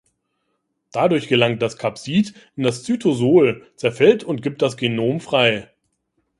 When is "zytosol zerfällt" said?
2.83-4.23